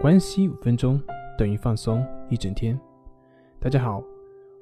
[0.00, 0.98] 关系五分钟
[1.36, 2.80] 等于放松一整天。
[3.58, 4.02] 大家好，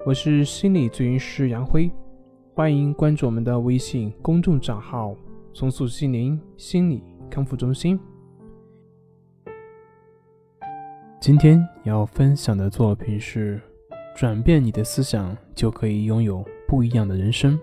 [0.05, 1.89] 我是心理咨询师杨辉，
[2.53, 5.15] 欢迎关注我们的微信公众账号
[5.55, 7.97] “重塑心灵心理康复中心”。
[11.21, 13.61] 今天要分享的作品是：
[14.13, 17.57] 转变你的思想，就可以拥有不一样的人生。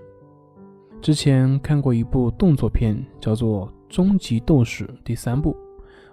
[1.02, 5.54] 之前看过一部动作片，叫做《终极斗士》第三部。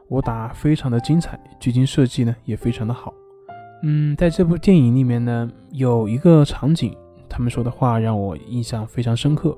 [0.09, 3.13] 武打非常的精彩，剧情设计呢也非常的好。
[3.83, 6.95] 嗯，在这部电影里面呢，有一个场景，
[7.27, 9.57] 他们说的话让我印象非常深刻。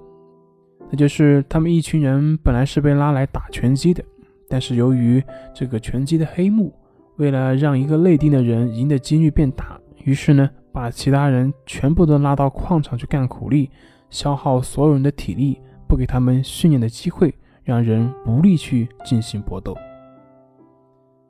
[0.89, 4.03] 那就是他们一群人本来是被拉来打拳击的，
[4.47, 5.21] 但是由于
[5.53, 6.73] 这个拳击的黑幕，
[7.17, 13.69] 为了让一个内定的人赢的几率变大，于是呢，把其他人全部都拉到矿场去干苦力，
[14.09, 17.33] 消耗所有人的体力，不给他们训练的机会，
[17.63, 19.75] 让人无力去进行搏斗。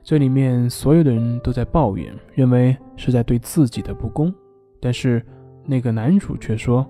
[0.06, 4.32] 这里面所有的人都在抱怨，认为是在对自己的不公，
[4.78, 5.20] 但是
[5.64, 6.88] 那个男主却说：“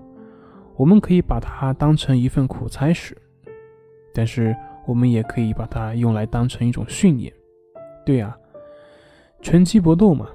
[0.77, 3.17] 我们可以把它当成一份苦差事，
[4.13, 7.33] 但是我们也可以把它用来当成一种训练。”
[8.05, 8.37] 对呀，
[9.41, 10.27] 拳击搏斗嘛，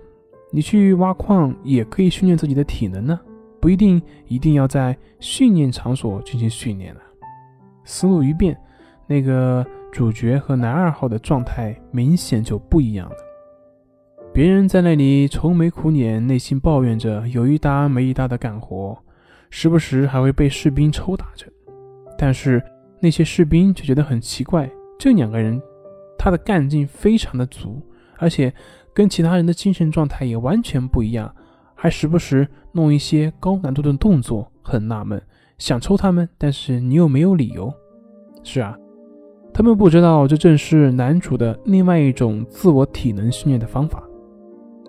[0.51, 3.21] 你去挖矿也可以训练自己的体能呢，
[3.61, 7.03] 不一定一定要在训练场所进行训练啊。
[7.85, 8.61] 思路一变，
[9.07, 9.65] 那个。
[9.93, 13.17] 主角和男二号的状态明显就不一样了。
[14.33, 18.99] 别人在那里愁眉苦脸，内心抱怨着有一搭没一搭的干活，
[19.51, 21.47] 时不时还会被士兵抽打着。
[22.17, 22.63] 但是
[23.01, 25.61] 那些士兵却觉得很奇怪，这两个人
[26.19, 28.51] 他的干劲非常的足，而且
[28.95, 31.31] 跟其他人的精神状态也完全不一样，
[31.75, 35.21] 还时不时弄一些高难度的动作，很纳闷，
[35.59, 37.71] 想抽他们，但是你又没有理由。
[38.43, 38.75] 是啊。
[39.55, 44.03] 他们不知道，这正是男主的另外一种自我体能训练的方法。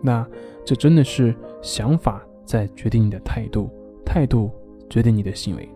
[0.02, 0.26] 那
[0.66, 3.70] 这真的是想法在决定你的态度，
[4.06, 4.50] 态度
[4.90, 5.68] 决定你的行为。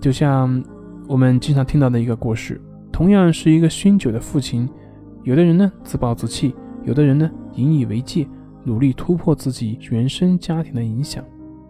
[0.00, 0.62] 就像
[1.06, 2.60] 我们经常听到的一个故事，
[2.92, 4.68] 同样是一个酗酒的父亲，
[5.22, 6.54] 有的人呢自暴自弃，
[6.84, 8.26] 有的人呢引以为戒，
[8.64, 11.24] 努力突破自己原生家庭的影响。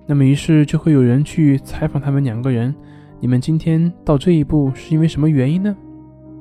[0.06, 2.74] 那么于是就会有人去采访他们两个人。
[3.18, 5.74] 你们今天到这一步是因为什么原因呢？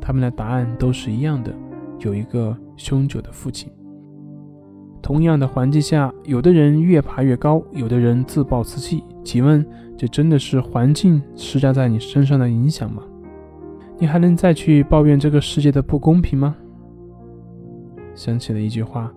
[0.01, 1.55] 他们的答案都是一样的，
[1.99, 3.71] 有一个凶酒的父亲。
[5.01, 9.03] 同样的环境下，有的人越爬越高，有的人自暴自弃。
[9.23, 9.65] 请问，
[9.95, 13.01] 这真的是环境施加在你身上的影响吗？
[13.97, 16.55] 你还能再去抱怨这个世界的不公平吗？
[18.13, 19.09] 想起了一句话：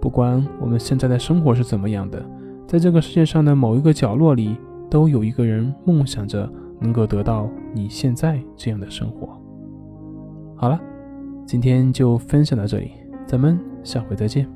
[0.00, 2.24] 不管我们现在的生活是怎么样的，
[2.68, 4.56] 在这个世界上的某一个角落里，
[4.88, 6.48] 都有一个人梦想着。
[6.84, 9.40] 能够得到你现在这样的生活。
[10.54, 10.78] 好了，
[11.46, 12.92] 今天就分享到这里，
[13.26, 14.46] 咱们下回再见。